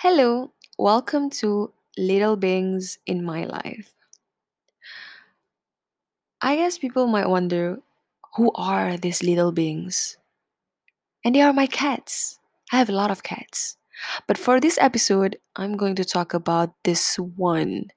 Hello, 0.00 0.52
welcome 0.78 1.28
to 1.42 1.72
Little 1.98 2.36
Beings 2.36 3.00
in 3.04 3.24
My 3.24 3.42
Life. 3.46 3.96
I 6.40 6.54
guess 6.54 6.78
people 6.78 7.08
might 7.08 7.28
wonder 7.28 7.80
who 8.36 8.52
are 8.54 8.96
these 8.96 9.24
little 9.24 9.50
beings? 9.50 10.16
And 11.24 11.34
they 11.34 11.40
are 11.42 11.52
my 11.52 11.66
cats. 11.66 12.38
I 12.70 12.78
have 12.78 12.88
a 12.88 12.92
lot 12.92 13.10
of 13.10 13.24
cats. 13.24 13.76
But 14.28 14.38
for 14.38 14.60
this 14.60 14.78
episode, 14.80 15.36
I'm 15.56 15.76
going 15.76 15.96
to 15.96 16.04
talk 16.04 16.32
about 16.32 16.74
this 16.84 17.18
one 17.18 17.90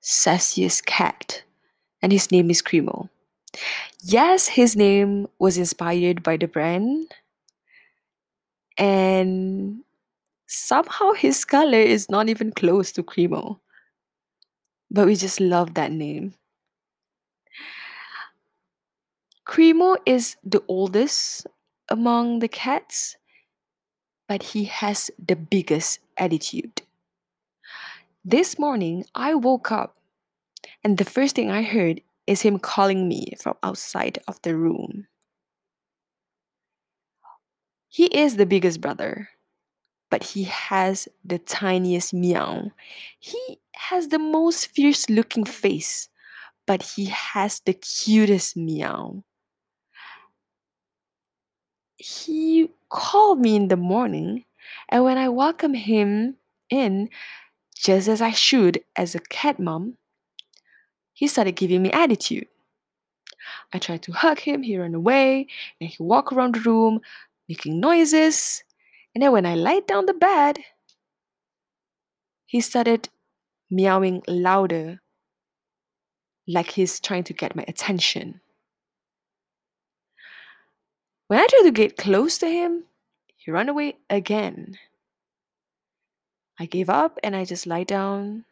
sassiest 0.00 0.86
cat, 0.86 1.42
and 2.00 2.12
his 2.12 2.30
name 2.30 2.48
is 2.48 2.62
Creamo. 2.62 3.08
Yes, 4.04 4.46
his 4.46 4.76
name 4.76 5.26
was 5.40 5.58
inspired 5.58 6.22
by 6.22 6.36
the 6.36 6.46
brand, 6.46 7.12
and 8.78 9.82
somehow 10.52 11.12
his 11.12 11.44
color 11.44 11.80
is 11.80 12.10
not 12.10 12.28
even 12.28 12.52
close 12.52 12.92
to 12.92 13.02
Creamo. 13.02 13.58
But 14.90 15.06
we 15.06 15.16
just 15.16 15.40
love 15.40 15.74
that 15.74 15.90
name. 15.90 16.34
Creamo 19.48 19.96
is 20.04 20.36
the 20.44 20.62
oldest 20.68 21.46
among 21.88 22.40
the 22.40 22.48
cats, 22.48 23.16
but 24.28 24.42
he 24.42 24.64
has 24.64 25.10
the 25.18 25.36
biggest 25.36 26.00
attitude. 26.16 26.82
This 28.24 28.58
morning, 28.58 29.04
I 29.14 29.34
woke 29.34 29.72
up 29.72 29.96
and 30.84 30.98
the 30.98 31.04
first 31.04 31.34
thing 31.34 31.50
I 31.50 31.62
heard 31.62 32.02
is 32.26 32.42
him 32.42 32.58
calling 32.58 33.08
me 33.08 33.32
from 33.40 33.56
outside 33.62 34.18
of 34.28 34.40
the 34.42 34.54
room. 34.54 35.06
He 37.88 38.06
is 38.06 38.36
the 38.36 38.46
biggest 38.46 38.80
brother, 38.80 39.28
but 40.12 40.22
he 40.22 40.44
has 40.44 41.08
the 41.24 41.38
tiniest 41.38 42.12
meow. 42.12 42.70
He 43.18 43.58
has 43.74 44.08
the 44.08 44.18
most 44.18 44.66
fierce 44.66 45.08
looking 45.08 45.46
face, 45.46 46.10
but 46.66 46.82
he 46.82 47.06
has 47.06 47.60
the 47.60 47.72
cutest 47.72 48.54
meow. 48.54 49.24
He 51.96 52.68
called 52.90 53.40
me 53.40 53.56
in 53.56 53.68
the 53.68 53.76
morning, 53.78 54.44
and 54.90 55.02
when 55.02 55.16
I 55.16 55.30
welcomed 55.30 55.78
him 55.78 56.36
in, 56.68 57.08
just 57.74 58.06
as 58.06 58.20
I 58.20 58.32
should 58.32 58.84
as 58.94 59.14
a 59.14 59.18
cat 59.18 59.58
mom, 59.58 59.96
he 61.14 61.26
started 61.26 61.56
giving 61.56 61.80
me 61.80 61.90
attitude. 61.90 62.48
I 63.72 63.78
tried 63.78 64.02
to 64.02 64.12
hug 64.12 64.40
him, 64.40 64.62
he 64.62 64.76
ran 64.76 64.94
away, 64.94 65.46
and 65.80 65.88
he 65.88 66.02
walked 66.02 66.34
around 66.34 66.56
the 66.56 66.60
room 66.60 67.00
making 67.48 67.80
noises. 67.80 68.62
And 69.14 69.22
then 69.22 69.32
when 69.32 69.46
I 69.46 69.54
laid 69.54 69.86
down 69.86 70.06
the 70.06 70.14
bed, 70.14 70.58
he 72.46 72.60
started 72.60 73.08
meowing 73.70 74.22
louder, 74.28 75.00
like 76.46 76.72
he's 76.72 77.00
trying 77.00 77.24
to 77.24 77.32
get 77.32 77.56
my 77.56 77.64
attention. 77.68 78.40
When 81.28 81.40
I 81.40 81.46
tried 81.46 81.62
to 81.62 81.70
get 81.70 81.96
close 81.96 82.36
to 82.38 82.46
him, 82.46 82.84
he 83.36 83.50
ran 83.50 83.68
away 83.68 83.96
again. 84.10 84.78
I 86.60 86.66
gave 86.66 86.90
up 86.90 87.18
and 87.24 87.34
I 87.34 87.44
just 87.44 87.66
lie 87.66 87.84
down 87.84 88.44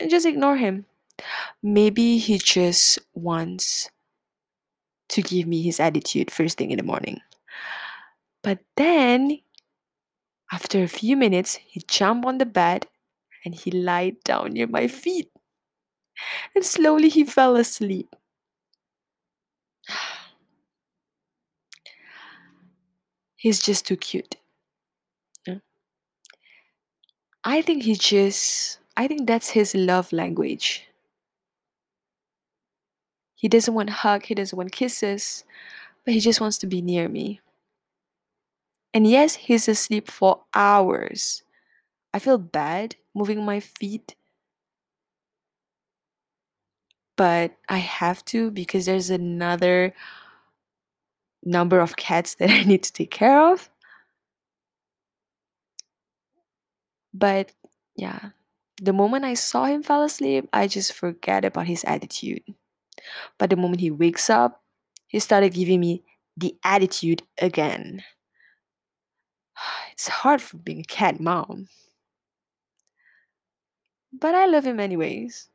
and 0.00 0.10
just 0.10 0.26
ignore 0.26 0.56
him. 0.56 0.86
Maybe 1.62 2.18
he 2.18 2.38
just 2.38 2.98
wants 3.14 3.90
to 5.10 5.22
give 5.22 5.46
me 5.46 5.62
his 5.62 5.80
attitude 5.80 6.30
first 6.30 6.58
thing 6.58 6.70
in 6.70 6.78
the 6.78 6.84
morning. 6.84 7.20
But 8.42 8.58
then, 8.76 9.38
after 10.52 10.82
a 10.82 10.88
few 10.88 11.16
minutes, 11.16 11.56
he 11.56 11.80
jumped 11.86 12.26
on 12.26 12.38
the 12.38 12.46
bed 12.46 12.86
and 13.44 13.54
he 13.54 13.70
lied 13.70 14.22
down 14.24 14.52
near 14.52 14.66
my 14.66 14.88
feet. 14.88 15.30
And 16.54 16.64
slowly 16.64 17.08
he 17.08 17.24
fell 17.24 17.56
asleep. 17.56 18.14
He's 23.36 23.60
just 23.62 23.86
too 23.86 23.96
cute. 23.96 24.36
I 27.44 27.62
think 27.62 27.84
he 27.84 27.94
just, 27.94 28.78
I 28.96 29.06
think 29.06 29.26
that's 29.26 29.50
his 29.50 29.74
love 29.74 30.12
language. 30.12 30.86
He 33.34 33.48
doesn't 33.48 33.72
want 33.72 33.88
hug, 33.90 34.26
he 34.26 34.34
doesn't 34.34 34.56
want 34.56 34.72
kisses, 34.72 35.44
but 36.04 36.12
he 36.14 36.20
just 36.20 36.40
wants 36.40 36.58
to 36.58 36.66
be 36.66 36.82
near 36.82 37.08
me. 37.08 37.40
And 38.94 39.04
yes, 39.06 39.34
he's 39.34 39.68
asleep 39.68 40.08
for 40.10 40.44
hours. 40.54 41.42
I 42.14 42.18
feel 42.20 42.38
bad 42.38 42.96
moving 43.14 43.44
my 43.44 43.60
feet, 43.60 44.16
but 47.16 47.52
I 47.68 47.78
have 47.78 48.24
to 48.26 48.50
because 48.50 48.86
there's 48.86 49.10
another 49.10 49.92
number 51.44 51.80
of 51.80 51.96
cats 51.96 52.34
that 52.36 52.50
I 52.50 52.62
need 52.64 52.82
to 52.84 52.92
take 52.92 53.10
care 53.10 53.52
of. 53.52 53.68
But 57.12 57.52
yeah, 57.96 58.30
the 58.80 58.92
moment 58.92 59.24
I 59.24 59.34
saw 59.34 59.64
him 59.66 59.82
fall 59.82 60.02
asleep, 60.02 60.48
I 60.52 60.66
just 60.66 60.92
forget 60.92 61.44
about 61.44 61.66
his 61.66 61.84
attitude. 61.84 62.42
But 63.38 63.50
the 63.50 63.56
moment 63.56 63.80
he 63.80 63.90
wakes 63.90 64.30
up, 64.30 64.62
he 65.08 65.18
started 65.20 65.54
giving 65.54 65.80
me 65.80 66.04
the 66.36 66.56
attitude 66.64 67.22
again. 67.40 68.04
It's 70.00 70.08
hard 70.08 70.40
for 70.40 70.56
being 70.56 70.80
a 70.80 70.84
cat 70.84 71.20
mom. 71.20 71.68
But 74.12 74.36
I 74.36 74.46
love 74.46 74.64
him 74.64 74.78
anyways. 74.78 75.50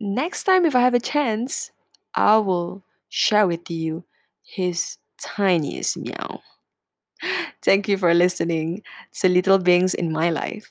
Next 0.00 0.44
time, 0.44 0.64
if 0.66 0.74
I 0.76 0.80
have 0.80 0.94
a 0.94 1.00
chance, 1.00 1.70
I 2.14 2.36
will 2.38 2.82
share 3.08 3.46
with 3.46 3.70
you 3.70 4.04
his 4.44 4.98
tiniest 5.20 5.96
meow. 5.96 6.42
Thank 7.62 7.88
you 7.88 7.96
for 7.98 8.14
listening 8.14 8.82
to 9.20 9.28
Little 9.28 9.58
Beings 9.58 9.94
in 9.94 10.12
My 10.12 10.30
Life. 10.30 10.70